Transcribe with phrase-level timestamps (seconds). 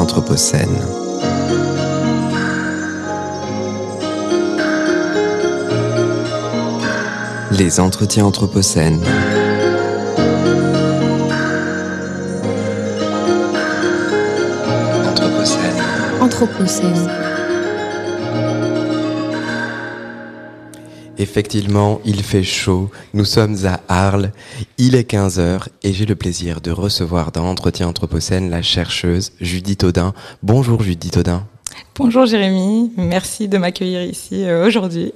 [0.00, 0.80] Anthropocène.
[7.50, 8.98] Les entretiens Anthropocène.
[15.06, 15.82] Anthropocène.
[16.22, 17.29] Anthropocène.
[21.20, 22.90] Effectivement, il fait chaud.
[23.12, 24.32] Nous sommes à Arles.
[24.78, 29.84] Il est 15h et j'ai le plaisir de recevoir dans Entretien Anthropocène la chercheuse Judith
[29.84, 30.14] Audin.
[30.42, 31.46] Bonjour Judith Audin.
[31.96, 35.12] Bonjour Jérémy, merci de m'accueillir ici euh, aujourd'hui.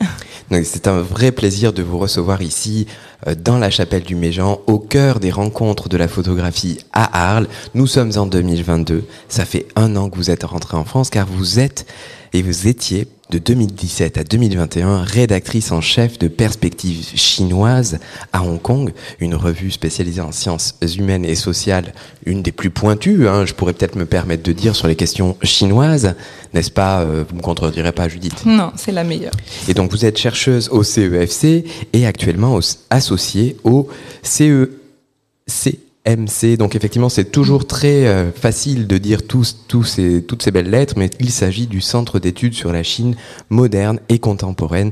[0.63, 2.87] C'est un vrai plaisir de vous recevoir ici
[3.27, 7.49] euh, dans la chapelle du Méjean, au cœur des rencontres de la photographie à Arles.
[7.73, 9.05] Nous sommes en 2022.
[9.29, 11.87] Ça fait un an que vous êtes rentré en France car vous êtes
[12.35, 18.01] et vous étiez de 2017 à 2021 rédactrice en chef de Perspectives chinoises
[18.33, 21.95] à Hong Kong, une revue spécialisée en sciences humaines et sociales,
[22.27, 25.37] une des plus pointues, hein, je pourrais peut-être me permettre de dire, sur les questions
[25.43, 26.17] chinoises,
[26.53, 28.45] n'est-ce pas euh, Vous me contredirez pas, Judith?
[28.45, 29.33] Non, c'est la meilleure.
[29.69, 32.59] Et donc vous êtes chercheuse au CEFC e et actuellement
[32.91, 33.89] associée au
[34.23, 36.57] CEC MC.
[36.57, 40.95] Donc effectivement, c'est toujours très euh, facile de dire tous, ces, toutes ces belles lettres,
[40.97, 43.17] mais il s'agit du Centre d'études sur la Chine
[43.49, 44.91] moderne et contemporaine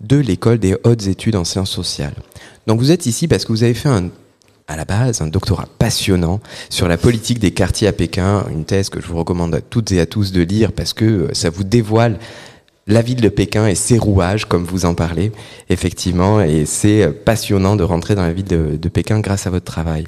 [0.00, 2.14] de l'école des hautes études en sciences sociales.
[2.66, 4.08] Donc vous êtes ici parce que vous avez fait un,
[4.68, 8.88] à la base un doctorat passionnant sur la politique des quartiers à Pékin, une thèse
[8.88, 11.50] que je vous recommande à toutes et à tous de lire parce que euh, ça
[11.50, 12.18] vous dévoile
[12.86, 15.32] la ville de Pékin et ses rouages, comme vous en parlez,
[15.68, 19.66] effectivement, et c'est euh, passionnant de rentrer dans la ville de Pékin grâce à votre
[19.66, 20.06] travail.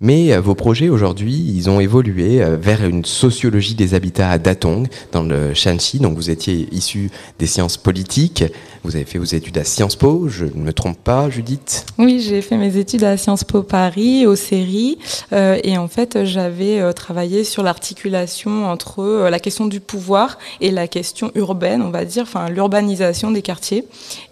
[0.00, 4.38] Mais euh, vos projets aujourd'hui, ils ont évolué euh, vers une sociologie des habitats à
[4.38, 5.98] Datong, dans le Shanxi.
[5.98, 8.44] Donc vous étiez issu des sciences politiques.
[8.84, 12.20] Vous avez fait vos études à Sciences Po, je ne me trompe pas, Judith Oui,
[12.20, 14.98] j'ai fait mes études à Sciences Po Paris, au CERI.
[15.32, 20.38] Euh, et en fait, j'avais euh, travaillé sur l'articulation entre euh, la question du pouvoir
[20.60, 23.84] et la question urbaine, on va dire, enfin l'urbanisation des quartiers.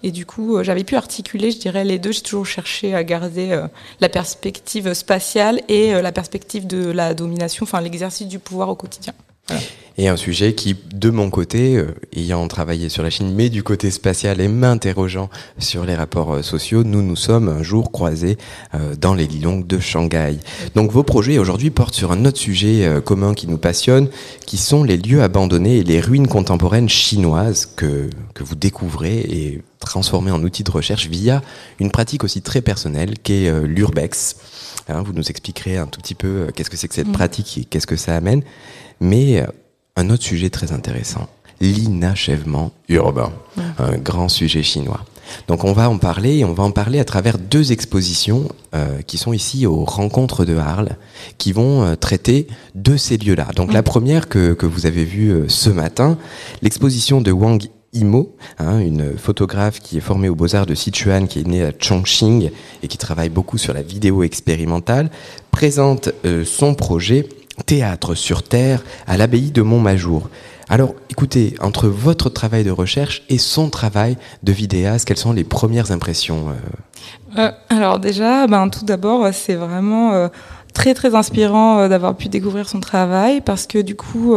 [0.03, 2.13] Et du coup, j'avais pu articuler, je dirais, les deux.
[2.13, 3.61] J'ai toujours cherché à garder
[4.01, 9.13] la perspective spatiale et la perspective de la domination, enfin l'exercice du pouvoir au quotidien.
[9.99, 13.63] Et un sujet qui, de mon côté, euh, ayant travaillé sur la Chine, mais du
[13.63, 18.37] côté spatial et m'interrogeant sur les rapports euh, sociaux, nous nous sommes un jour croisés
[18.75, 20.37] euh, dans les Lilongs de Shanghai.
[20.75, 24.09] Donc vos projets aujourd'hui portent sur un autre sujet commun qui nous passionne,
[24.45, 29.63] qui sont les lieux abandonnés et les ruines contemporaines chinoises que, que vous découvrez et
[29.79, 31.43] transformez en outil de recherche via
[31.79, 34.37] une pratique aussi très personnelle qu'est l'urbex.
[34.89, 37.13] Hein, vous nous expliquerez un tout petit peu qu'est-ce que c'est que cette mmh.
[37.13, 38.43] pratique et qu'est-ce que ça amène.
[39.01, 39.47] Mais euh,
[39.97, 41.29] un autre sujet très intéressant,
[41.61, 43.33] l'inachèvement urbain,
[43.79, 45.05] un grand sujet chinois.
[45.49, 49.03] Donc on va en parler et on va en parler à travers deux expositions euh,
[49.03, 50.97] qui sont ici aux rencontres de Arles,
[51.39, 53.49] qui vont euh, traiter de ces lieux-là.
[53.57, 56.19] Donc la première que, que vous avez vue ce matin,
[56.63, 61.41] l'exposition de Wang Imo, hein, une photographe qui est formée aux Beaux-Arts de Sichuan, qui
[61.41, 62.51] est née à Chongqing
[62.83, 65.11] et qui travaille beaucoup sur la vidéo expérimentale,
[65.51, 66.11] présente
[66.45, 67.27] son projet
[67.65, 70.29] théâtre sur terre à l'abbaye de Montmajour.
[70.69, 75.45] Alors, écoutez, entre votre travail de recherche et son travail de vidéaste, quelles sont les
[75.45, 77.39] premières impressions euh?
[77.39, 80.29] Euh, Alors déjà, ben, tout d'abord, c'est vraiment euh,
[80.75, 84.37] très très inspirant d'avoir pu découvrir son travail parce que du coup,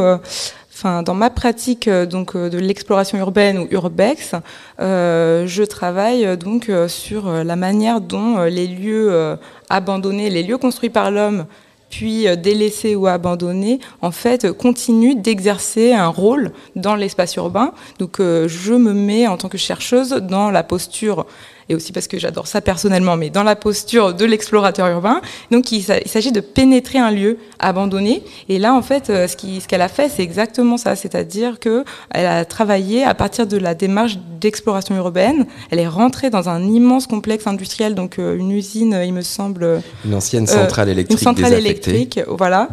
[0.71, 4.35] enfin, dans ma pratique donc de l'exploration urbaine ou urbex,
[4.77, 9.37] je travaille donc sur la manière dont les lieux
[9.69, 11.45] abandonnés, les lieux construits par l'homme
[11.89, 17.73] puis euh, délaissés ou abandonnés, en fait, continuent d'exercer un rôle dans l'espace urbain.
[17.97, 21.25] Donc, euh, je me mets en tant que chercheuse dans la posture
[21.69, 25.21] et aussi parce que j'adore ça personnellement, mais dans la posture de l'explorateur urbain.
[25.51, 28.23] Donc il, s'agit de pénétrer un lieu abandonné.
[28.49, 31.83] Et là, en fait, euh, ce qu'elle qu'elle a fait, c'est exactement ça, c'est-à-dire que
[32.11, 35.45] elle a travaillé à partir de la démarche d'exploration urbaine.
[35.69, 39.81] Elle est rentrée dans un immense complexe industriel, donc euh, une usine, il me semble.
[40.05, 41.19] Une ancienne centrale électrique.
[41.19, 42.69] Une centrale électrique, voilà,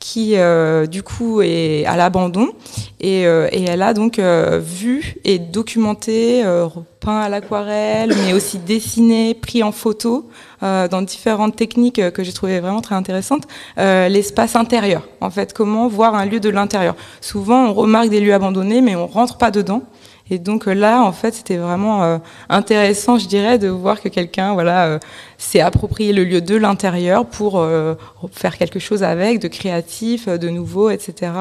[0.00, 2.48] qui euh, du coup est à l'abandon
[3.00, 6.42] et, euh, et, elle a donc euh, vu et documenté,
[7.00, 10.28] peint à l'aquarelle, mais aussi dessiné, pris en photo
[10.60, 13.44] dans différentes techniques que j'ai trouvées vraiment très intéressantes,
[13.78, 15.08] l'espace intérieur.
[15.22, 16.96] En fait, comment voir un lieu de l'intérieur.
[17.22, 19.82] Souvent, on remarque des lieux abandonnés, mais on rentre pas dedans.
[20.30, 22.18] Et donc euh, là, en fait, c'était vraiment euh,
[22.48, 24.98] intéressant, je dirais, de voir que quelqu'un, voilà, euh,
[25.38, 27.66] s'est approprié le lieu de l'intérieur pour
[28.32, 31.32] faire quelque chose avec, de créatif, de nouveau, etc.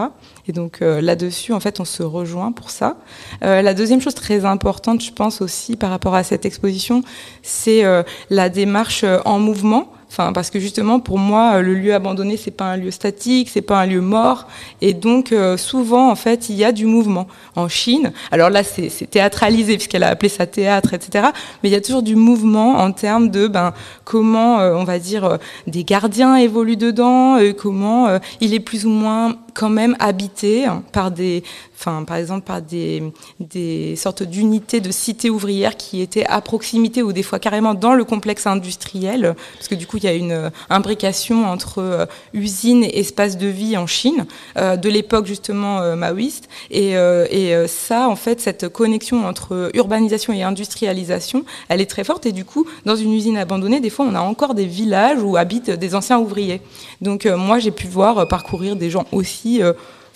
[0.48, 2.96] Et donc là-dessus, en fait, on se rejoint pour ça.
[3.42, 7.04] la deuxième chose très importante, je pense aussi, par rapport à cette exposition,
[7.44, 7.84] c'est
[8.30, 12.66] la démarche en mouvement Enfin, parce que justement, pour moi, le lieu abandonné, c'est pas
[12.66, 14.48] un lieu statique, c'est pas un lieu mort,
[14.82, 17.28] et donc souvent, en fait, il y a du mouvement.
[17.56, 21.28] En Chine, alors là, c'est théâtralisé puisqu'elle a appelé ça théâtre, etc.
[21.62, 23.74] Mais il y a toujours du mouvement en termes de ben
[24.04, 29.70] comment, on va dire, des gardiens évoluent dedans, comment il est plus ou moins quand
[29.70, 31.44] même habité par des,
[31.78, 33.04] enfin, par exemple, par des,
[33.42, 37.94] des sortes d'unités de cités ouvrières qui étaient à proximité ou des fois carrément dans
[37.94, 42.06] le complexe industriel, parce que du coup, il y a une euh, imbrication entre euh,
[42.34, 46.48] usines et espaces de vie en Chine, euh, de l'époque justement maoïste.
[46.72, 52.26] Et, et ça, en fait, cette connexion entre urbanisation et industrialisation, elle est très forte.
[52.26, 55.36] Et du coup, dans une usine abandonnée, des fois, on a encore des villages où
[55.36, 56.62] habitent des anciens ouvriers.
[57.02, 59.49] Donc, moi, j'ai pu voir parcourir des gens aussi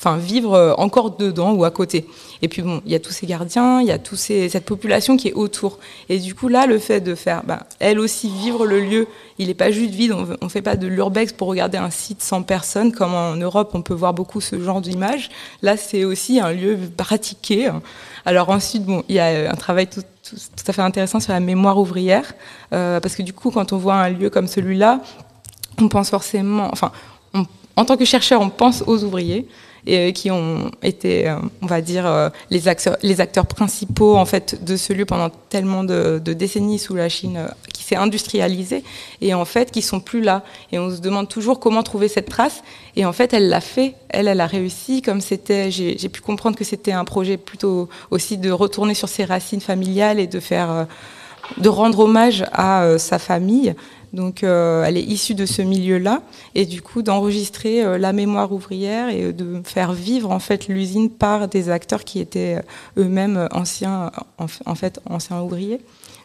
[0.03, 2.05] enfin vivre euh, encore dedans ou à côté.
[2.41, 4.65] Et puis bon, il y a tous ces gardiens, il y a tous ces, cette
[4.65, 5.79] population qui est autour.
[6.09, 9.07] Et du coup là, le fait de faire, bah, elle aussi vivre le lieu,
[9.37, 10.11] il n'est pas juste vide.
[10.41, 13.71] On ne fait pas de l'urbex pour regarder un site sans personne, comme en Europe,
[13.73, 15.29] on peut voir beaucoup ce genre d'image.
[15.61, 17.71] Là, c'est aussi un lieu pratiqué.
[18.25, 20.01] Alors ensuite, bon, il y a un travail tout,
[20.67, 22.33] à fait intéressant sur la mémoire ouvrière,
[22.73, 25.01] euh, parce que du coup, quand on voit un lieu comme celui-là,
[25.79, 26.91] on pense forcément, enfin,
[27.75, 29.47] en tant que chercheur, on pense aux ouvriers
[29.85, 34.63] et euh, qui ont été, euh, on va dire, euh, les acteurs, principaux en fait
[34.63, 38.83] de ce lieu pendant tellement de, de décennies sous la Chine, qui s'est industrialisée
[39.21, 40.43] et en fait qui sont plus là.
[40.71, 42.63] Et on se demande toujours comment trouver cette trace.
[42.95, 43.95] Et en fait, elle l'a fait.
[44.09, 45.01] Elle, elle a réussi.
[45.01, 49.25] Comme c'était, j'ai pu comprendre que c'était un projet plutôt aussi de retourner sur ses
[49.25, 50.87] racines familiales et de faire,
[51.57, 53.75] de rendre hommage à sa famille.
[54.13, 56.21] Donc, euh, elle est issue de ce milieu-là,
[56.53, 61.09] et du coup, d'enregistrer euh, la mémoire ouvrière et de faire vivre en fait l'usine
[61.09, 65.81] par des acteurs qui étaient euh, eux-mêmes anciens, en, fait, anciens ouvriers.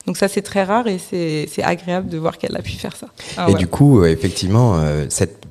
[0.07, 3.09] Donc ça, c'est très rare et c'est agréable de voir qu'elle a pu faire ça.
[3.37, 4.81] Ah et du coup, effectivement,
[5.11, 5.45] cette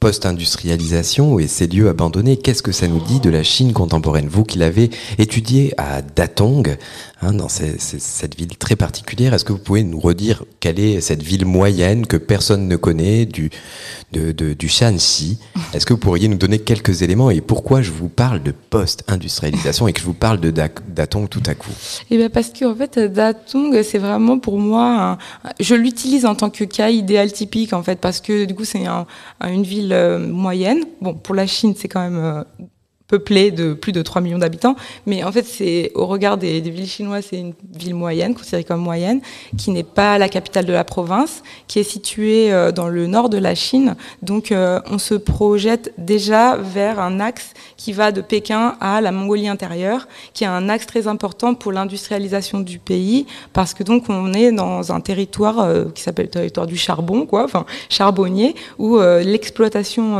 [0.00, 4.28] post-industrialisation et ces lieux abandonnés, qu'est-ce que ça nous dit de la Chine contemporaine?
[4.28, 6.76] Vous qui l'avez étudié à Datong,
[7.20, 11.22] hein, dans cette ville très particulière, est-ce que vous pouvez nous redire quelle est cette
[11.22, 13.50] ville moyenne que personne ne connaît du,
[14.12, 15.38] de, de, du Shanxi?
[15.72, 19.88] Est-ce que vous pourriez nous donner quelques éléments et pourquoi je vous parle de post-industrialisation
[19.88, 21.72] et que je vous parle de Datong tout à coup?
[22.10, 25.18] Eh bien parce qu'en fait, Datong, c'est vraiment pour moi,
[25.60, 28.86] je l'utilise en tant que cas idéal typique en fait, parce que du coup c'est
[28.86, 29.06] un,
[29.40, 30.84] une ville euh, moyenne.
[31.00, 32.42] Bon, pour la Chine, c'est quand même euh,
[33.08, 34.76] peuplée de plus de 3 millions d'habitants,
[35.06, 38.80] mais en fait, c'est au regard des, villes chinoises, c'est une ville moyenne, considérée comme
[38.80, 39.20] moyenne,
[39.56, 43.28] qui n'est pas la capitale de la province, qui est située euh, dans le nord
[43.28, 43.94] de la Chine.
[44.22, 49.12] Donc, euh, on se projette déjà vers un axe qui va de Pékin à la
[49.12, 54.04] Mongolie intérieure, qui est un axe très important pour l'industrialisation du pays, parce que donc
[54.08, 58.54] on est dans un territoire euh, qui s'appelle le territoire du charbon, quoi, enfin charbonnier,
[58.78, 60.16] où l'exploitation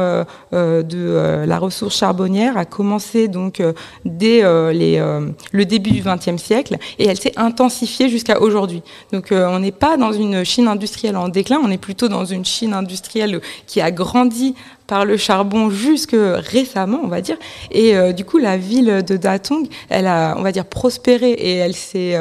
[0.52, 3.72] de la ressource charbonnière a commencé donc euh,
[4.04, 8.82] dès euh, les, euh, le début du XXe siècle et elle s'est intensifiée jusqu'à aujourd'hui.
[9.12, 12.44] Donc on n'est pas dans une Chine industrielle en déclin, on est plutôt dans une
[12.44, 14.54] Chine industrielle qui a grandi
[14.86, 17.38] par le charbon jusque récemment, on va dire.
[17.70, 21.74] Et du coup, la ville de Datong, elle a, on va dire, prospéré et elle
[21.74, 22.16] s'est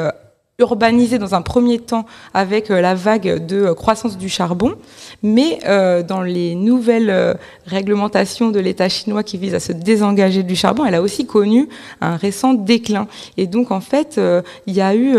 [0.58, 4.74] urbanisée dans un premier temps avec la vague de croissance du charbon.
[5.22, 7.34] Mais euh, dans les nouvelles euh,
[7.66, 11.68] réglementations de l'État chinois qui visent à se désengager du charbon, elle a aussi connu
[12.00, 13.06] un récent déclin.
[13.36, 15.18] Et donc, en fait, euh, il y a eu,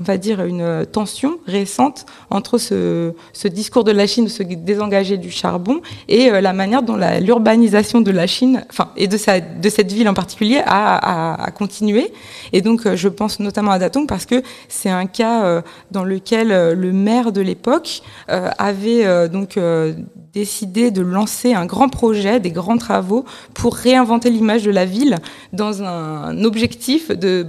[0.00, 3.12] on va dire, une tension récente entre ce,
[3.46, 8.10] discours de la Chine de se désengager du charbon et la manière dont l'urbanisation de
[8.10, 12.12] la Chine, enfin, et de, cette ville en particulier, a, a, continué.
[12.52, 16.92] Et donc, je pense notamment à Datong parce que c'est un cas dans lequel le
[16.92, 19.94] maire de l'époque avait donc euh,
[20.36, 23.24] décidé de lancer un grand projet, des grands travaux
[23.54, 25.16] pour réinventer l'image de la ville
[25.54, 27.46] dans un objectif de,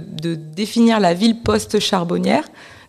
[0.56, 2.44] définir la ville post-charbonnière.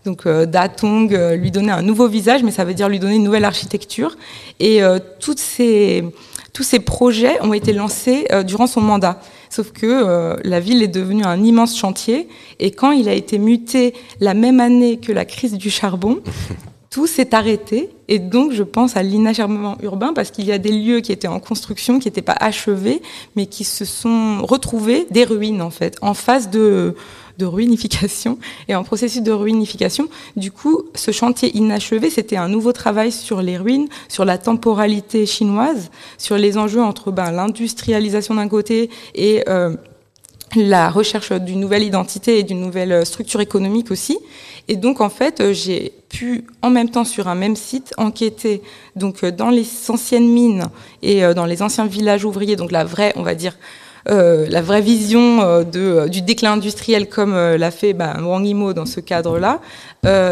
[0.06, 3.15] Donc euh, Datong euh, lui donner un nouveau visage, mais ça veut dire lui donner
[3.15, 4.15] une nouvelle architecture.
[4.62, 4.79] Et
[5.20, 6.06] toutes ces,
[6.53, 9.20] tous ces projets ont été lancés durant son mandat.
[9.50, 12.29] Sauf que la ville est devenue un immense chantier.
[12.60, 16.20] Et quand il a été muté la même année que la crise du charbon,
[16.89, 17.89] tout s'est arrêté.
[18.08, 21.27] Et donc, je pense à l'inacharnement urbain parce qu'il y a des lieux qui étaient
[21.27, 23.01] en construction, qui n'étaient pas achevés,
[23.36, 26.96] mais qui se sont retrouvés des ruines, en fait, en phase de,
[27.38, 30.10] de ruinification et en processus de ruinification.
[30.36, 35.25] Du coup, ce chantier inachevé, c'était un nouveau travail sur les ruines, sur la temporalité
[35.25, 39.75] chinoise, sur les enjeux entre ben, l'industrialisation d'un côté et euh,
[40.56, 44.18] la recherche d'une nouvelle identité et d'une nouvelle structure économique aussi.
[44.68, 48.62] Et donc en fait, j'ai pu en même temps sur un même site enquêter
[48.96, 50.68] donc dans les anciennes mines
[51.01, 53.56] et dans les anciens villages ouvriers, donc la vraie, on va dire,
[54.10, 58.46] euh, la vraie vision euh, de, euh, du déclin industriel comme l'a fait bah, Wang
[58.46, 59.60] Yimou dans ce cadre-là,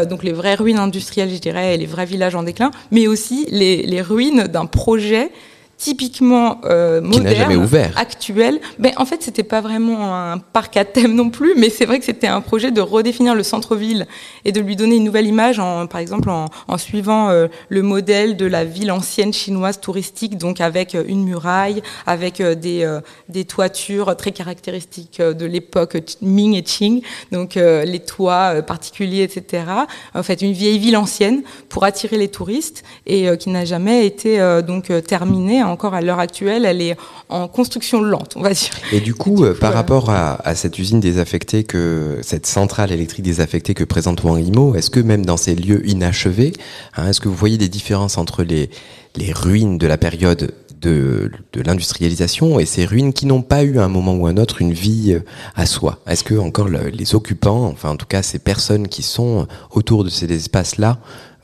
[0.06, 3.46] donc les vraies ruines industrielles, je dirais, et les vrais villages en déclin, mais aussi
[3.50, 5.30] les, les ruines d'un projet
[5.78, 8.60] typiquement euh, moderne, actuel.
[8.80, 12.00] Ben, en fait, c'était pas vraiment un parc à thème non plus, mais c'est vrai
[12.00, 14.08] que c'était un projet de redéfinir le centre-ville
[14.44, 17.82] et de lui donner une nouvelle image, en, par exemple en, en suivant euh, le
[17.82, 22.98] modèle de la ville ancienne chinoise touristique, donc avec euh, une muraille, avec euh, des,
[23.28, 29.64] des toitures très caractéristiques de l'époque Ming et Qing, donc les toits particuliers, etc.
[30.14, 34.38] En fait, une vieille ville ancienne pour attirer les touristes et qui n'a jamais été
[34.66, 36.96] donc terminée encore à l'heure actuelle, elle est
[37.28, 38.70] en construction lente, on va dire.
[38.92, 43.74] Et du coup, euh, par rapport à, cette usine désaffectée, que cette centrale électrique désaffectée
[43.74, 46.52] que présente Wang Yimou, est-ce que même dans ces lieux inachevés,
[46.96, 48.70] hein, est-ce que vous voyez des différences entre les,
[49.16, 53.78] les ruines de la période de, de l'industrialisation et ces ruines qui n'ont pas eu
[53.78, 55.20] à un moment ou un autre une vie euh,
[55.54, 56.00] à soi?
[56.06, 60.08] Est-ce que encore les occupants, enfin en tout cas ces personnes qui sont autour de
[60.08, 60.98] ces espaces-là,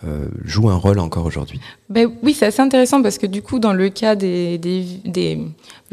[0.07, 1.61] euh, jouent un rôle encore aujourd'hui?
[1.89, 5.39] Ben Oui, c'est assez intéressant parce que du coup, dans le cas des, des, des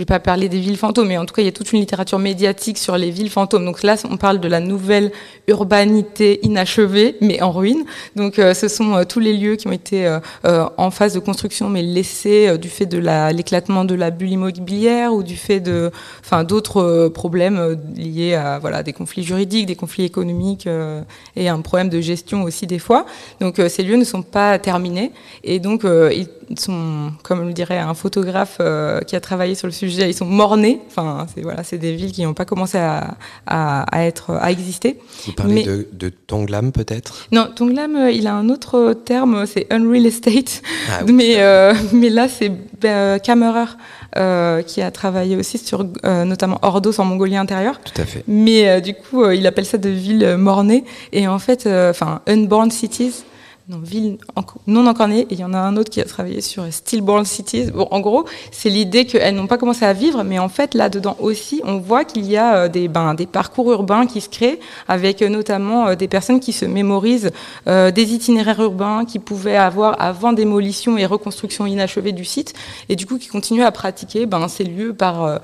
[0.02, 1.74] je vais pas parler des villes fantômes, mais en tout cas, il y a toute
[1.74, 3.66] une littérature médiatique sur les villes fantômes.
[3.66, 5.12] Donc là, on parle de la nouvelle
[5.48, 7.84] urbanité inachevée, mais en ruine.
[8.16, 11.20] Donc euh, ce sont euh, tous les lieux qui ont été euh, en phase de
[11.20, 12.98] construction, mais laissés du fait de
[13.34, 18.84] l'éclatement de la bulle immobilière ou du fait de, enfin, d'autres problèmes liés à voilà
[18.84, 20.68] des conflits juridiques, des conflits économiques
[21.36, 23.06] et un problème de gestion aussi des fois.
[23.42, 25.12] Donc ces lieux ne sont pas terminés
[25.44, 28.60] et donc ils sont, comme le dirait un photographe
[29.08, 30.80] qui a travaillé sur le sujet, ils sont mornés.
[30.88, 34.98] Enfin, c'est voilà, c'est des villes qui n'ont pas commencé à, à, être, à exister.
[35.26, 37.28] Vous parlez de, de, Tonglam peut-être?
[37.32, 40.62] Non, Tonglam, euh, il a un autre terme, c'est unreal estate.
[40.90, 42.52] Ah mais euh, mais là, c'est
[42.86, 43.18] euh,
[44.18, 47.80] euh, qui a travaillé aussi sur notamment Ordos en Mongolie intérieure.
[47.84, 48.24] Tout à fait.
[48.28, 50.84] Mais du coup, il appelle ça de villes mornées.
[51.12, 53.24] Et en fait, enfin, unborn cities
[53.72, 54.18] non, ville
[54.68, 57.24] non encore née, et il y en a un autre qui a travaillé sur Stillborn
[57.24, 57.70] Cities.
[57.74, 61.62] En gros, c'est l'idée qu'elles n'ont pas commencé à vivre, mais en fait, là-dedans aussi,
[61.64, 64.60] on voit qu'il y a euh, des, ben, des parcours urbains qui se créent,
[64.90, 67.32] avec euh, notamment euh, des personnes qui se mémorisent
[67.66, 72.54] des itinéraires urbains qu'ils pouvaient avoir avant démolition et reconstruction inachevée du site,
[72.90, 75.40] et du coup qui continuent à pratiquer ben, ces lieux par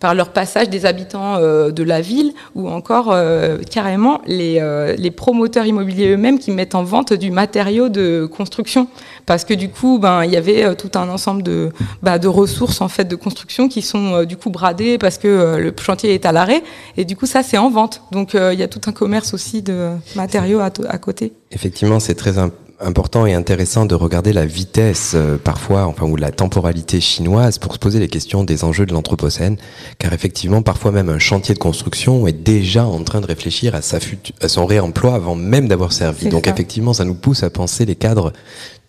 [0.00, 4.96] par leur passage des habitants euh, de la ville ou encore euh, carrément les, euh,
[4.96, 8.88] les, promoteurs immobiliers eux-mêmes qui mettent en vente du matériau de construction.
[9.26, 11.70] Parce que du coup ben il y avait tout un ensemble de
[12.02, 15.72] bah, de ressources en fait de construction qui sont du coup bradées parce que le
[15.78, 16.62] chantier est à l'arrêt.
[16.96, 18.02] Et du coup ça c'est en vente.
[18.10, 21.34] Donc il y a tout un commerce aussi de matériaux à, à côté.
[21.52, 22.38] Effectivement c'est très
[22.80, 27.74] important et intéressant de regarder la vitesse euh, parfois, enfin ou la temporalité chinoise pour
[27.74, 29.56] se poser les questions des enjeux de l'anthropocène,
[29.98, 33.82] car effectivement parfois même un chantier de construction est déjà en train de réfléchir à,
[33.82, 33.98] sa
[34.40, 36.28] à son réemploi avant même d'avoir servi.
[36.28, 38.32] Donc effectivement, ça nous pousse à penser les cadres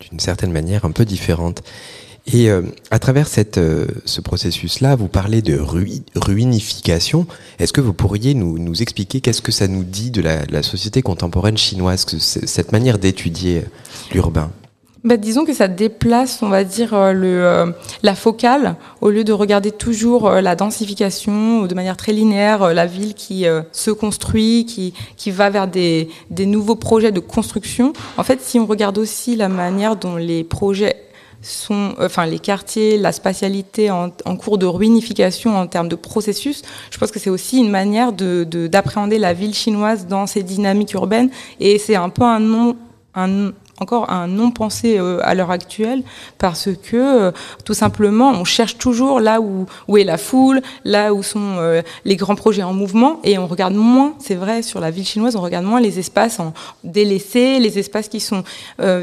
[0.00, 1.62] d'une certaine manière un peu différente.
[2.26, 5.58] Et euh, à travers euh, ce processus-là, vous parlez de
[6.14, 7.26] ruinification.
[7.58, 11.58] Est-ce que vous pourriez nous, expliquer qu'est-ce que ça nous dit de la, société contemporaine
[11.58, 13.64] chinoise, cette manière d'étudier
[14.12, 14.50] l'urbain?
[15.04, 17.66] Bah, disons que ça déplace, on va dire, euh,
[18.04, 22.86] la focale, au lieu de regarder toujours la densification ou de manière très linéaire, la
[22.86, 27.92] ville qui se construit, qui, va vers des nouveaux projets de construction.
[28.16, 30.94] En fait, si on regarde aussi la manière dont les projets
[31.42, 36.62] sont, euh, enfin les quartiers, la spatialité en, cours de ruinification en termes de processus,
[36.90, 40.92] je pense que c'est aussi une manière de d'appréhender la ville chinoise dans ses dynamiques
[40.94, 41.30] urbaines.
[41.60, 42.76] Et c'est un peu un nom
[43.14, 46.02] un, encore un non pensé euh, à l'heure actuelle
[46.38, 47.32] parce que euh,
[47.64, 49.66] tout simplement on cherche toujours là où,
[49.98, 53.74] est la foule, là où sont euh, les grands projets en mouvement et on regarde
[53.74, 57.78] moins, c'est vrai sur la ville chinoise, on regarde moins les espaces en délaissés, les
[57.78, 58.44] espaces qui sont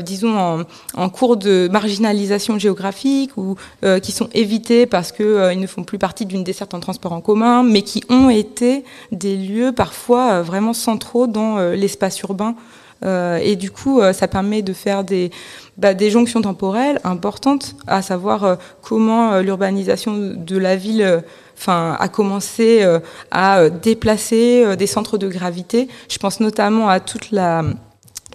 [0.02, 3.56] disons en, cours de marginalisation géographique ou
[4.02, 7.22] qui sont évités parce que ils ne font plus partie d'une desserte en transport en
[7.22, 12.56] commun, mais qui ont été des lieux parfois vraiment centraux dans l'espace urbain
[13.06, 15.32] et du coup, euh, ça permet de faire des,
[15.78, 21.24] bah, des jonctions temporelles importantes, à savoir euh, comment l'urbanisation de la ville
[21.58, 22.86] enfin, a commencé
[23.32, 25.88] à déplacer des centres de gravité.
[26.10, 27.64] Je pense notamment à toute la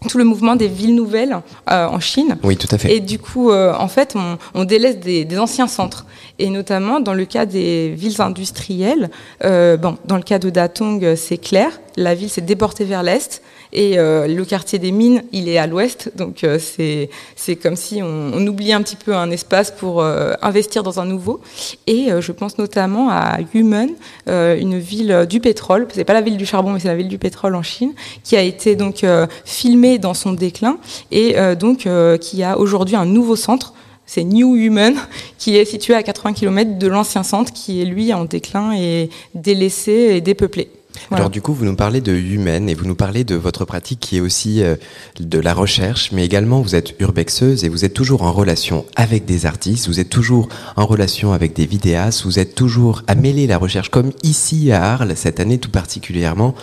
[0.09, 1.40] tout le mouvement des villes nouvelles
[1.71, 2.37] euh, en Chine.
[2.42, 2.94] Oui, tout à fait.
[2.97, 6.06] Et du coup, euh, en fait, on, on délaisse des, des, anciens centres.
[6.38, 9.11] Et notamment dans le cas des villes industrielles,
[9.44, 13.42] euh, bon, dans le cas de Datong, c'est clair, la ville s'est déportée vers l'est
[13.72, 16.12] et euh, le quartier des mines, il est à l'ouest.
[16.16, 20.32] Donc euh, c'est comme si on, on, oublie un petit peu un espace pour euh,
[20.42, 21.40] investir dans un nouveau.
[21.86, 23.90] Et je pense notamment à Yumen,
[24.26, 25.86] une ville du pétrole.
[25.92, 28.36] C'est pas la ville du charbon, mais c'est la ville du pétrole en Chine, qui
[28.36, 29.04] a été donc
[29.44, 30.78] filmée dans son déclin
[31.10, 31.88] et donc
[32.20, 33.74] qui a aujourd'hui un nouveau centre
[34.06, 34.94] c'est New Human,
[35.38, 39.08] qui est situé à 80 km de l'ancien centre, qui est lui en déclin et
[39.34, 40.70] délaissé et dépeuplé.
[41.10, 44.00] Alors du coup, vous nous parlez de humaine et vous nous parlez de votre pratique
[44.00, 44.76] qui est aussi euh,
[45.18, 49.24] de la recherche, mais également vous êtes urbexeuse et vous êtes toujours en relation avec
[49.24, 53.46] des artistes, vous êtes toujours en relation avec des vidéastes, vous êtes toujours à mêler
[53.46, 56.54] la recherche, comme ici à Arles, cette année tout particulièrement.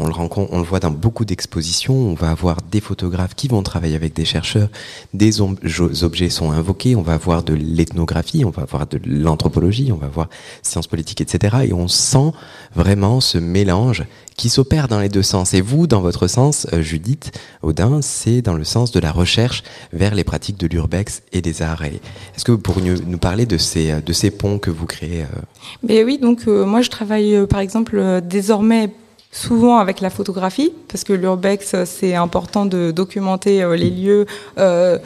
[0.00, 1.94] On le, rencontre, on le voit dans beaucoup d'expositions.
[1.94, 4.68] On va avoir des photographes qui vont travailler avec des chercheurs.
[5.12, 6.96] Des objets sont invoqués.
[6.96, 10.28] On va avoir de l'ethnographie, on va avoir de l'anthropologie, on va avoir
[10.62, 11.58] sciences politiques, etc.
[11.68, 12.32] Et on sent
[12.74, 14.04] vraiment ce mélange
[14.36, 15.52] qui s'opère dans les deux sens.
[15.52, 19.62] Et vous, dans votre sens, euh, Judith Audin, c'est dans le sens de la recherche
[19.92, 21.82] vers les pratiques de l'urbex et des arts.
[21.82, 25.40] Est-ce que vous pourriez nous parler de ces, ponts que vous créez euh?
[25.82, 28.90] Mais oui, donc euh, moi je travaille par exemple désormais
[29.30, 34.26] souvent avec la photographie, parce que l'urbex, c'est important de documenter euh, les lieux.
[34.58, 34.98] Euh,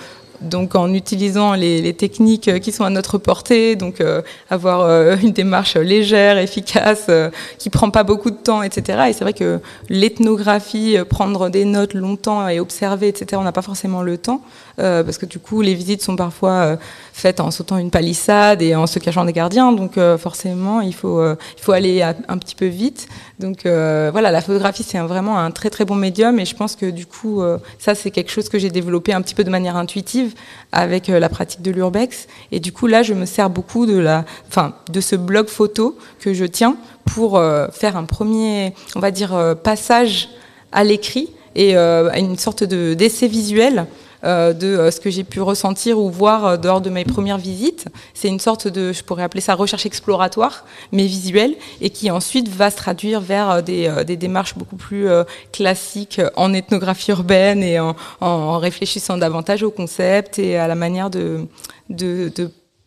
[0.44, 5.32] donc en utilisant les, techniques qui sont à notre portée, donc euh, avoir euh, une
[5.32, 9.04] démarche légère, efficace, euh, qui prend pas beaucoup de temps, etc.
[9.08, 13.40] Et c'est vrai que l'ethnographie, prendre des notes longtemps et observer, etc.
[13.40, 14.42] On n'a pas forcément le temps
[14.76, 16.78] parce que du coup les visites sont parfois
[17.12, 21.36] faites en sautant une palissade et en se cachant des gardiens, donc forcément il faut
[21.68, 23.08] aller à, un petit peu vite.
[23.38, 26.86] Donc voilà, la photographie c'est vraiment un très très bon médium et je pense que
[26.86, 27.42] du coup
[27.78, 30.34] ça c'est quelque chose que j'ai développé un petit peu de manière intuitive
[30.74, 32.26] avec euh, la pratique de l'urbex.
[32.52, 35.96] Et du coup, là, je me sers beaucoup de, la, enfin, de ce blog photo
[36.20, 40.28] que je tiens pour euh, faire un premier, on va dire, euh, passage
[40.72, 43.82] à l'écrit et euh, une sorte de d'essai visuel euh,
[44.24, 47.86] de euh, ce que j'ai pu ressentir ou voir euh, lors de mes premières visites.
[48.14, 52.48] C'est une sorte de, je pourrais appeler ça recherche exploratoire, mais visuelle, et qui ensuite
[52.48, 55.08] va se traduire vers des, des démarches beaucoup plus
[55.52, 61.10] classiques en ethnographie urbaine et en, en réfléchissant davantage au concept et à la manière
[61.10, 61.46] de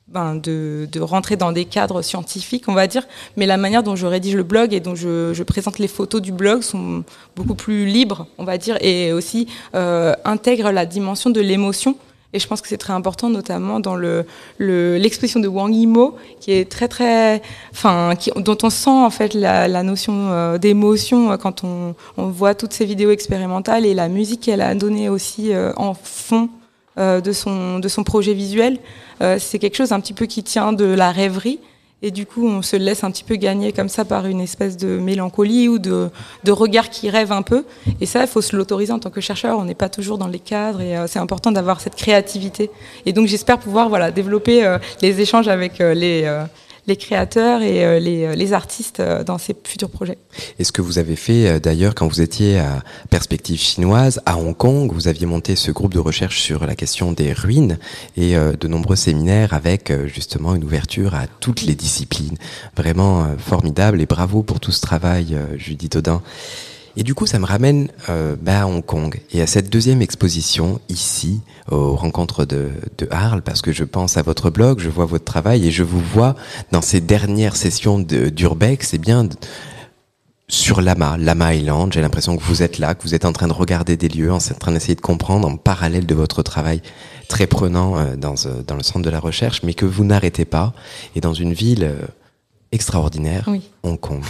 [0.08, 3.96] ben, de, de, rentrer dans des cadres scientifiques, on va dire, mais la manière dont
[3.96, 7.04] je rédige le blog et dont je, je présente les photos du blog sont
[7.36, 11.98] beaucoup plus libres, on va dire, et aussi euh, intègrent la dimension de l'émotion.
[12.34, 14.26] Et je pense que c'est très important, notamment dans le
[14.60, 17.42] l'expression de Wang Yimou, qui est très très,
[17.72, 21.96] enfin, qui, dont on sent en fait la, la notion euh, d'émotion euh, quand on,
[22.18, 25.94] on voit toutes ces vidéos expérimentales et la musique qu'elle a donnée aussi euh, en
[25.94, 26.50] fond
[26.98, 28.80] de son de son projet visuel.
[29.22, 31.60] Euh, c'est quelque chose un petit peu qui tient de la rêverie.
[32.04, 34.78] Et du coup, on se laisse un petit peu gagner comme ça par une espèce
[34.78, 36.10] de mélancolie ou de,
[36.44, 37.66] de regard qui rêve un peu.
[38.00, 39.58] Et ça, il faut se l'autoriser en tant que chercheur.
[39.58, 42.70] On n'est pas toujours dans les cadres et euh, c'est important d'avoir cette créativité.
[43.08, 46.44] Et donc, j'espère pouvoir voilà développer euh, les échanges avec euh, les euh,
[46.88, 50.18] les créateurs et euh, les, les, artistes euh, dans ces futurs projets.
[50.58, 54.38] Et ce que vous avez fait euh, d'ailleurs quand vous étiez à Perspective chinoise à
[54.38, 57.78] Hong Kong, vous aviez monté ce groupe de recherche sur la question des ruines
[58.16, 62.38] et de nombreux séminaires avec justement une ouverture à toutes les disciplines.
[62.76, 66.22] Vraiment formidable et bravo pour tout ce travail, Judith Audin.
[66.98, 70.02] Et du coup, ça me ramène euh, bah, à Hong Kong et à cette deuxième
[70.02, 74.90] exposition ici, aux rencontres de, de Arles, parce que je pense à votre blog, je
[74.90, 76.36] vois votre travail et je vous vois
[76.72, 79.30] dans ces dernières sessions d'Urbex, c'est bien
[80.48, 81.94] sur Lama, Lama Island.
[81.94, 84.32] J'ai l'impression que vous êtes là, que vous êtes en train de regarder des lieux,
[84.32, 86.82] en train d'essayer de comprendre en parallèle de votre travail
[87.28, 90.46] très prenant euh, dans, euh, dans le centre de la recherche, mais que vous n'arrêtez
[90.46, 90.74] pas.
[91.16, 92.02] Et dans une ville euh,
[92.72, 93.62] extraordinaire, oui.
[93.84, 94.24] Hong Kong.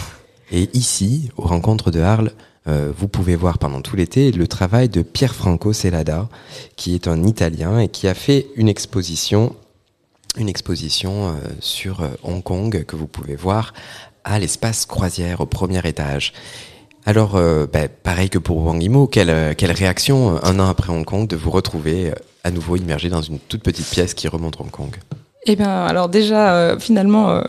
[0.50, 2.32] Et ici, aux rencontres de Arles,
[2.66, 6.28] euh, vous pouvez voir pendant tout l'été le travail de Pierre Franco Celada,
[6.76, 9.54] qui est un Italien et qui a fait une exposition,
[10.36, 13.72] une exposition euh, sur euh, Hong Kong que vous pouvez voir
[14.24, 16.32] à l'espace croisière au premier étage.
[17.06, 17.40] Alors,
[17.72, 21.50] bah, pareil que pour Wang quelle, quelle réaction un an après Hong Kong de vous
[21.50, 22.12] retrouver
[22.44, 24.94] à nouveau immergé dans une toute petite pièce qui remonte Hong Kong?
[25.44, 27.42] Eh bien, alors déjà, finalement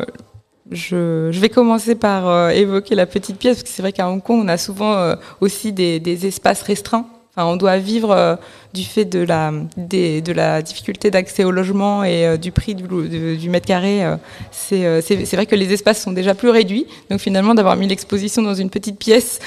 [0.72, 4.22] je, vais commencer par euh, évoquer la petite pièce, parce que c'est vrai qu'à Hong
[4.22, 7.06] Kong, on a souvent euh, aussi des, espaces restreints.
[7.36, 8.36] Enfin, on doit vivre euh,
[8.74, 14.04] du fait de la, difficulté d'accès au logement et du prix du, du, mètre carré.
[14.52, 16.86] C'est vrai que les espaces sont déjà plus réduits.
[17.10, 19.40] Donc finalement, d'avoir mis l'exposition dans une petite pièce,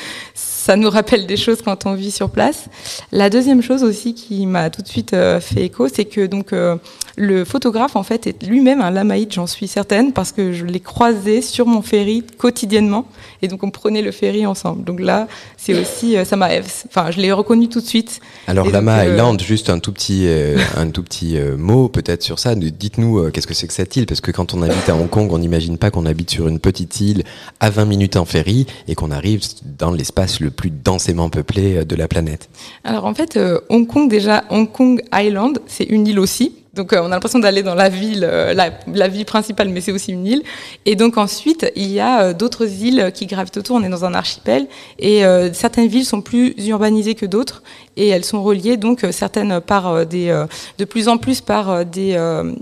[0.63, 2.67] ça nous rappelle des choses quand on vit sur place.
[3.11, 6.53] La deuxième chose aussi qui m'a tout de suite euh, fait écho, c'est que donc
[6.53, 6.77] euh,
[7.17, 10.79] le photographe en fait est lui-même un lamaïte, j'en suis certaine, parce que je l'ai
[10.79, 13.07] croisé sur mon ferry quotidiennement,
[13.43, 14.85] et donc on prenait le ferry ensemble.
[14.85, 16.51] Donc là, c'est aussi euh, ça m'a,
[16.87, 18.21] enfin je l'ai reconnu tout de suite.
[18.47, 20.29] Alors Lama Island, juste un tout petit,
[20.77, 22.55] un tout petit mot peut-être sur ça.
[22.55, 25.33] Dites-nous qu'est-ce que c'est que cette île, parce que quand on habite à Hong Kong,
[25.33, 27.25] on n'imagine pas qu'on habite sur une petite île
[27.59, 29.41] à 20 minutes en ferry et qu'on arrive
[29.77, 32.49] dans l'espace le plus densément peuplé euh, de la planète
[32.85, 36.55] Alors en fait, euh, Hong Kong déjà, Hong Kong Island, c'est une île aussi.
[36.75, 39.93] Donc euh, on a l'impression d'aller dans la ville, la, la, ville principale, mais c'est
[39.93, 40.43] aussi une île.
[40.87, 43.77] Et donc ensuite, il y a d'autres îles qui gravitent autour.
[43.77, 47.63] On est dans un archipel et certaines villes sont plus urbanisées que d'autres
[47.97, 50.45] et elles sont reliées donc certaines par des,
[50.79, 52.17] de plus en plus par des,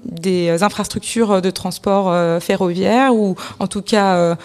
[0.05, 4.37] des infrastructures de transport ferroviaire ou en tout cas,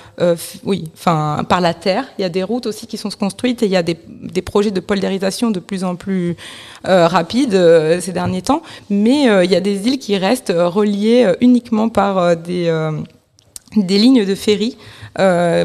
[0.63, 2.06] oui, enfin par la terre.
[2.17, 4.41] Il y a des routes aussi qui sont construites et il y a des, des
[4.41, 6.36] projets de poldérisation de plus en plus
[6.84, 7.60] rapides
[8.00, 8.62] ces derniers temps.
[8.89, 12.69] Mais il y a des îles qui restent euh, reliées euh, uniquement par euh, des,
[13.75, 14.78] des lignes de ferry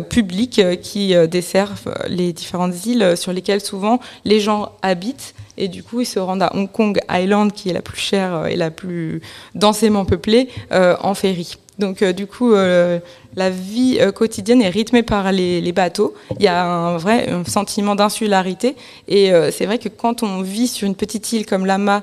[0.08, 6.00] publiques qui desservent les différentes îles sur lesquelles souvent les gens habitent et du coup
[6.00, 9.20] ils se rendent à Hong Kong Island qui est la plus chère et la plus
[9.54, 11.56] densément peuplée en ferry.
[11.80, 16.14] Donc du coup, la vie quotidienne est rythmée par les, bateaux.
[16.38, 18.76] Il y a un vrai sentiment d'insularité.
[19.08, 22.02] Et c'est vrai que quand on vit sur une petite île comme Lama,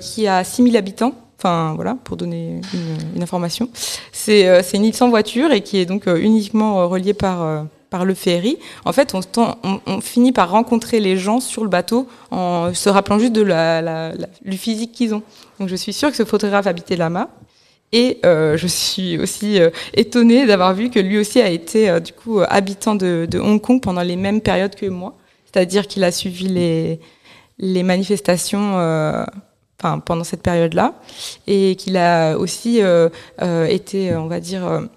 [0.00, 2.60] qui a 6000 habitants, Enfin voilà, pour donner
[3.14, 3.68] une, information.
[4.12, 8.58] C'est une île sans voiture et qui est donc uniquement reliée par par le ferry.
[8.84, 9.20] En fait, on,
[9.86, 13.80] on, finit par rencontrer les gens sur le bateau en se rappelant juste de la,
[13.80, 14.12] la,
[14.44, 15.22] du physique qu'ils ont.
[15.58, 17.30] Donc je suis sûre que ce photographe habitait Lama.
[17.92, 22.00] Et euh, je suis aussi euh, étonnée d'avoir vu que lui aussi a été euh,
[22.00, 25.14] du coup habitant de, de, Hong Kong pendant les mêmes périodes que moi.
[25.46, 27.00] C'est-à-dire qu'il a suivi les,
[27.58, 28.76] les manifestations
[29.80, 30.94] enfin, pendant cette période-là
[31.46, 32.80] et qu'il a aussi
[33.40, 34.88] été, on va dire,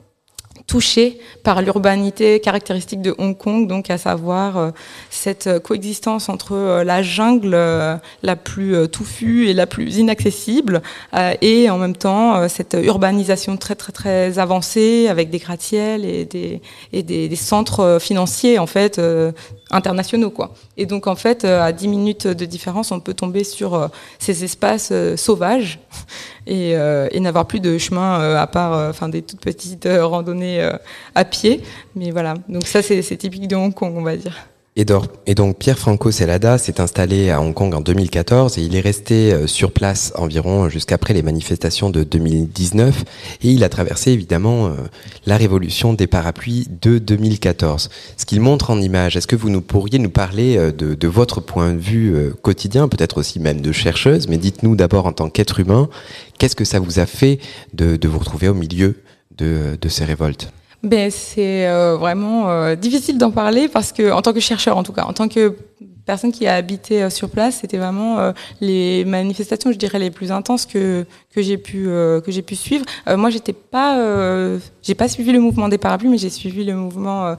[0.68, 4.72] touché par l'urbanité caractéristique de Hong Kong, donc à savoir euh,
[5.10, 10.82] cette coexistence entre euh, la jungle euh, la plus touffue et la plus inaccessible,
[11.42, 17.36] et en même temps cette urbanisation très très très avancée avec des gratte-ciels et des,
[17.36, 19.02] centres financiers en fait
[19.72, 20.54] internationaux quoi.
[20.78, 24.94] Et donc en fait à 10 minutes de différence, on peut tomber sur ces espaces
[25.16, 25.80] sauvages
[26.48, 30.51] et, euh, n'avoir plus de chemin euh, à part euh, enfin des toutes petites randonnées
[31.16, 31.62] à pied.
[31.96, 34.48] Mais voilà, donc ça c'est typique de Hong Kong, on va dire.
[34.78, 38.80] Et, donc Pierre Franco Celada s'est installé à Hong Kong en 2014 et il est
[38.80, 43.04] resté sur place environ jusqu'après les manifestations de 2019
[43.44, 44.72] et il a traversé évidemment
[45.26, 47.90] la révolution des parapluies de 2014.
[48.16, 51.74] Ce qu'il montre en image, est-ce que vous nous pourriez nous parler de votre point
[51.74, 55.90] de vue quotidien, peut-être aussi même de chercheuse, mais dites-nous d'abord en tant qu'être humain,
[56.42, 57.38] Qu'est-ce que ça vous a fait
[57.76, 58.96] de, vous retrouver au milieu
[59.42, 60.52] de, ces révoltes?
[60.84, 64.84] Ben, C'est euh, vraiment euh, difficile d'en parler parce que, en tant que chercheur en
[64.84, 65.56] tout cas, en tant que
[66.12, 70.66] personne qui habité euh, sur place, c'était vraiment les manifestations, je dirais, les plus intenses
[70.66, 72.86] que que j'ai pu que j'ai pu suivre.
[73.08, 73.94] moi, j'étais pas,
[74.84, 77.36] j'ai pas suivi le mouvement des parapluies, mais j'ai suivi le mouvement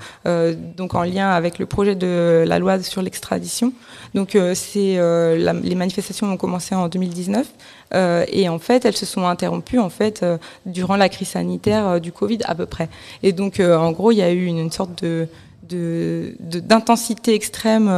[0.76, 3.72] donc en lien avec le projet de la loi sur l'extradition.
[4.14, 4.98] Donc, c'est
[5.38, 7.46] les manifestations ont commencé en 2019.
[7.94, 11.86] Euh, et en fait, elles se sont interrompues en fait euh, durant la crise sanitaire
[11.86, 12.88] euh, du Covid à peu près.
[13.22, 15.28] Et donc, en gros, il y a eu une, sorte de
[15.74, 17.90] d'intensité extrême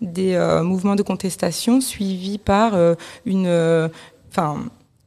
[0.00, 2.74] des mouvements de contestation suivis par
[3.24, 3.90] une,
[4.30, 4.56] enfin,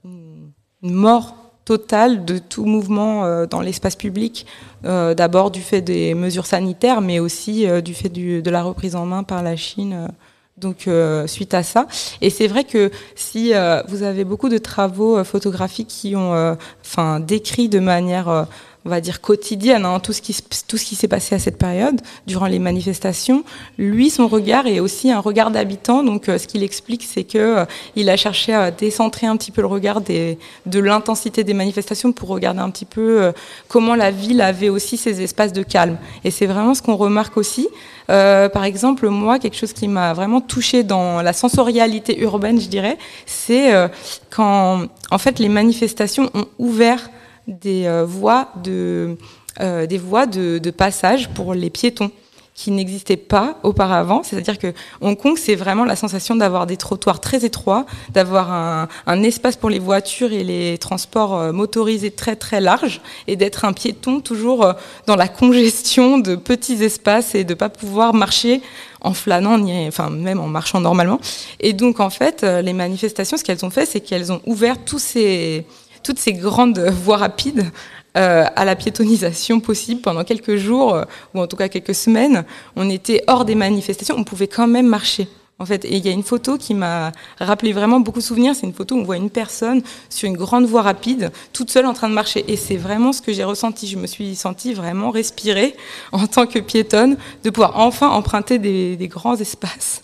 [0.03, 4.45] une mort totale de tout mouvement dans l'espace public,
[4.83, 9.05] d'abord du fait des mesures sanitaires, mais aussi du fait du, de la reprise en
[9.05, 10.09] main par la Chine
[10.57, 11.87] donc euh, suite à ça.
[12.21, 16.57] Et c'est vrai que si euh, vous avez beaucoup de travaux euh, photographiques qui ont
[16.81, 18.47] enfin décrit de manière
[18.87, 22.59] on va dire quotidienne, hein, tout ce qui s'est passé à cette période durant les
[22.59, 23.43] manifestations.
[23.77, 26.03] Lui, son regard est aussi un regard d'habitant.
[26.03, 29.67] Donc, ce qu'il explique, c'est que il a cherché à décentrer un petit peu le
[29.67, 33.33] regard de l'intensité des manifestations pour regarder un petit peu
[33.67, 35.97] comment la ville avait aussi ses espaces de calme.
[36.23, 37.67] Et c'est vraiment ce qu'on remarque aussi.
[38.09, 42.67] Euh, par exemple, moi, quelque chose qui m'a vraiment touchée dans la sensorialité urbaine, je
[42.67, 43.87] dirais, c'est euh,
[44.29, 47.09] quand, en fait, les manifestations ont ouvert
[47.47, 49.17] des euh, voies de
[49.59, 52.11] des voies de, passage pour les piétons
[52.57, 54.23] qui n'existait pas auparavant.
[54.23, 58.87] C'est-à-dire que Hong Kong, c'est vraiment la sensation d'avoir des trottoirs très étroits, d'avoir un,
[59.05, 63.63] un, espace pour les voitures et les transports euh, motorisés très très large, et d'être
[63.63, 64.73] un piéton toujours euh,
[65.05, 68.61] dans la congestion de petits espaces et de pas pouvoir marcher
[69.01, 71.19] en flânant, ni, enfin même en marchant normalement.
[71.59, 74.99] Et donc en fait, les manifestations, ce qu'elles ont fait, c'est qu'elles ont ouvert tous
[74.99, 75.65] ces,
[76.07, 77.69] toutes ces grandes voies rapides
[78.15, 81.01] à la piétonisation possible pendant quelques jours,
[81.33, 82.45] ou en tout cas quelques semaines.
[82.77, 85.27] On était hors des manifestations, on pouvait quand même marcher.
[85.59, 88.55] En fait, et il y a une photo qui m'a rappelé vraiment beaucoup de souvenirs.
[88.55, 91.87] C'est une photo où on voit une personne sur une grande voie rapide, toute seule
[91.87, 92.45] en train de marcher.
[92.47, 93.87] Et c'est vraiment ce que j'ai ressenti.
[93.87, 95.75] Je me suis sentie vraiment respirer
[96.11, 100.03] en tant que piétonne, de pouvoir enfin emprunter des grands espaces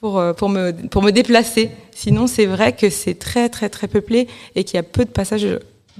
[0.00, 1.70] pour, euh, pour, me, pour me déplacer.
[1.94, 5.10] Sinon, c'est vrai que c'est très, très, très peuplé et qu'il y a peu de
[5.10, 5.46] passages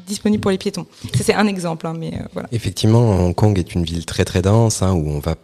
[0.06, 0.86] disponibles pour les piétons.
[1.14, 1.86] Ça, c'est un exemple.
[1.86, 2.48] Hein, mais euh, voilà.
[2.52, 5.36] Effectivement, Hong Kong est une ville très, très dense hein, où on va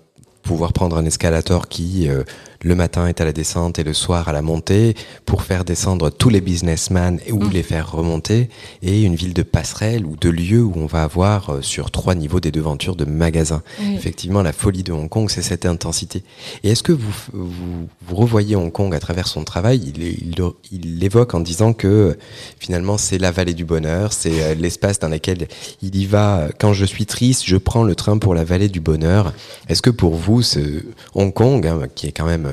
[0.42, 2.24] pouvoir prendre un escalator qui euh,
[2.62, 4.94] le matin est à la descente et le soir à la montée
[5.26, 7.50] pour faire descendre tous les businessmen ou mm.
[7.50, 8.48] les faire remonter
[8.82, 12.14] et une ville de passerelle ou de lieux où on va avoir euh, sur trois
[12.14, 13.62] niveaux des devantures de magasins.
[13.94, 16.22] Effectivement, la folie de Hong Kong, c'est cette intensité.
[16.62, 19.92] Et est-ce que vous, vous, revoyez Hong Kong à travers son travail?
[19.94, 20.34] Il, il,
[20.70, 22.16] il l'évoque en disant que
[22.58, 25.48] finalement c'est la vallée du bonheur, c'est euh, l'espace dans lequel
[25.82, 26.48] il y va.
[26.58, 29.32] Quand je suis triste, je prends le train pour la vallée du bonheur.
[29.68, 30.60] Est-ce que pour vous, ce
[31.14, 32.51] Hong Kong, hein, qui est quand même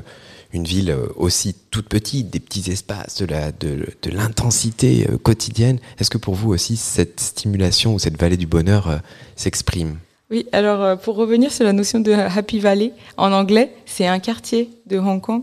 [0.53, 5.79] une ville euh, aussi toute petite, des petits espaces, de l'intensité euh, quotidienne.
[5.99, 8.97] Est-ce que pour vous aussi cette stimulation ou cette vallée du bonheur euh,
[9.35, 9.97] s'exprime?
[10.31, 14.69] Oui, alors pour revenir sur la notion de Happy Valley, en anglais, c'est un quartier
[14.85, 15.41] de Hong Kong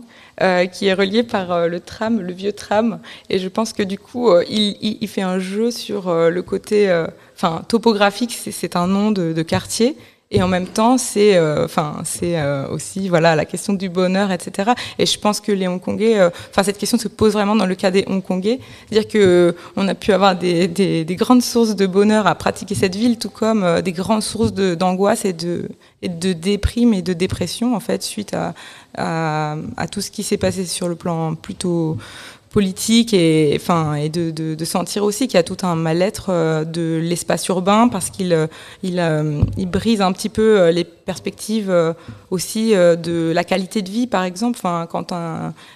[0.71, 4.31] qui est relié par le tram, le vieux tram, et je pense que du coup,
[4.49, 7.03] il, fait un jeu sur le côté,
[7.67, 9.97] topographique, c'est un nom de quartier
[10.29, 14.29] et en même temps, c'est, euh, enfin, c'est euh, aussi, voilà, la question du bonheur,
[14.31, 14.71] etc.
[14.99, 17.75] Et je pense que les Hongkongais, euh, enfin, cette question se pose vraiment dans le
[17.75, 18.59] cas des Hongkongais,
[18.89, 22.75] c'est-à-dire que on a pu avoir des, des, des, grandes sources de bonheur à pratiquer
[22.75, 25.69] cette ville, tout comme des grandes sources d'angoisse et de,
[26.01, 28.53] et de déprime et de dépression, en fait, suite à,
[28.97, 31.97] à tout ce qui s'est passé sur le plan plutôt
[32.49, 36.63] politique et enfin et de, de, sentir aussi qu'il y a tout un mal-être euh,
[36.63, 38.47] de l'espace urbain parce qu'il euh,
[38.85, 41.73] euh, il, brise un petit peu les perspectives
[42.31, 44.57] aussi de la qualité de vie par exemple.
[44.57, 45.13] Enfin quand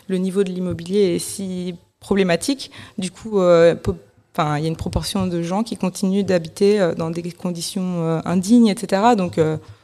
[0.08, 5.28] le niveau de l'immobilier est si problématique du coup enfin il y a une proportion
[5.28, 9.40] de gens qui continuent d'habiter dans des conditions indignes etc donc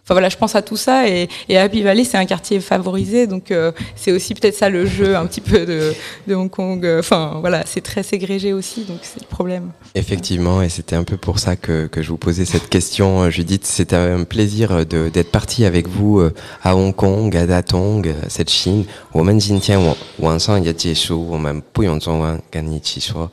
[0.07, 3.29] Enfin voilà, je pense à tout ça et, et Happy Valley c'est un quartier favorisé,
[3.29, 5.95] donc euh, c'est aussi peut-être ça le jeu un petit peu de,
[6.27, 6.85] de Hong Kong.
[6.99, 9.71] Enfin voilà, c'est très ségrégé aussi, donc c'est le problème.
[9.95, 13.31] Effectivement, et c'était un peu pour ça que, que je vous posais cette question, euh,
[13.31, 13.65] Judith.
[13.65, 18.85] C'était un plaisir d'être parti avec vous euh, à Hong Kong, à Datong, cette Chine.
[19.13, 23.31] 我们今天晚晚上也结束，我们不用中文跟你一起说，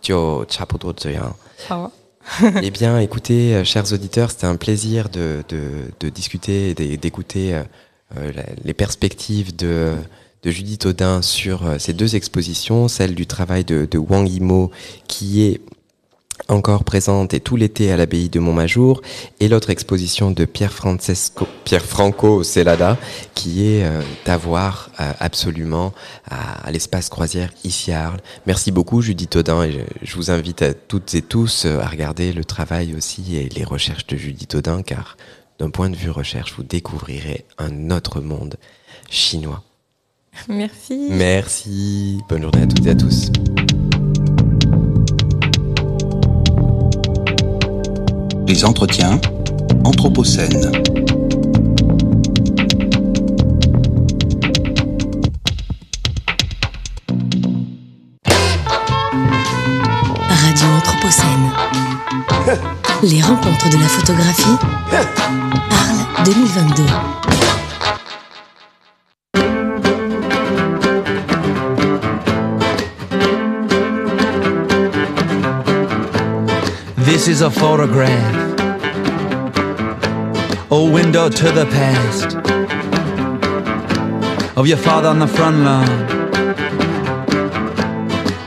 [0.00, 1.36] 就差不多这样。
[1.68, 1.92] 好。
[2.61, 5.43] eh bien, écoutez, euh, chers auditeurs, c'était un plaisir de,
[6.09, 7.63] discuter et d'écouter euh,
[8.17, 8.31] euh,
[8.63, 9.93] les perspectives de,
[10.43, 14.71] de Judith Audin sur ces deux expositions, celle du travail de, de Wang Yimo,
[15.07, 15.61] qui est
[16.47, 19.01] encore présente et tout l'été à l'abbaye de Montmajour,
[19.39, 22.97] et l'autre exposition de Pierre Francesco, Pierre Franco Celada,
[23.33, 25.93] qui est euh, à voir euh, absolument
[26.29, 28.21] à, l'espace croisière ici à Arles.
[28.45, 32.33] Merci beaucoup Judith Audin, et je, vous invite à toutes et tous euh, à regarder
[32.33, 35.17] le travail aussi et les recherches de Judith Audin, car
[35.59, 38.55] d'un point de vue recherche, vous découvrirez un autre monde
[39.09, 39.63] chinois.
[40.47, 41.07] Merci.
[41.11, 42.19] Merci.
[42.29, 43.31] Bonne journée à toutes et à tous.
[48.51, 49.17] Les entretiens
[49.85, 50.73] Anthropocène.
[60.27, 61.51] Radio Anthropocène.
[63.03, 64.57] Les rencontres de la photographie.
[64.91, 67.30] Arles 2022.
[77.21, 78.59] This is a photograph,
[80.71, 82.35] a window to the past.
[84.57, 85.87] Of your father on the front lawn.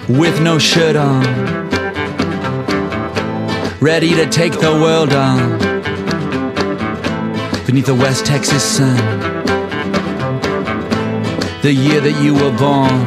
[0.09, 1.23] With no shirt on,
[3.79, 5.57] ready to take the world on.
[7.67, 8.97] Beneath the West Texas sun.
[11.63, 13.07] The year that you were born,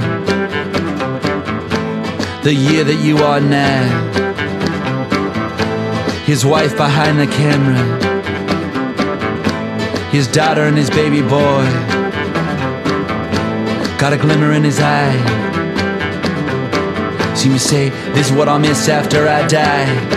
[2.43, 4.06] the year that you are now
[6.27, 7.77] his wife behind the camera,
[10.11, 11.63] his daughter and his baby boy.
[13.97, 15.15] Got a glimmer in his eye.
[17.33, 20.16] See me say, This is what I'll miss after I die.